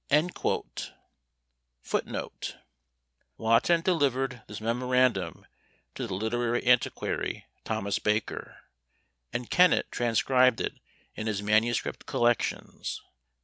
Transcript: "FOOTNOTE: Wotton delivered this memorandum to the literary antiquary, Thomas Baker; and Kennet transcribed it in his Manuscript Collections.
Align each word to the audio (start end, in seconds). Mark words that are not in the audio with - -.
"FOOTNOTE: 1.83 2.55
Wotton 3.37 3.81
delivered 3.81 4.41
this 4.47 4.59
memorandum 4.59 5.45
to 5.93 6.07
the 6.07 6.15
literary 6.15 6.65
antiquary, 6.65 7.45
Thomas 7.63 7.99
Baker; 7.99 8.61
and 9.31 9.51
Kennet 9.51 9.91
transcribed 9.91 10.59
it 10.59 10.79
in 11.13 11.27
his 11.27 11.43
Manuscript 11.43 12.07
Collections. 12.07 12.99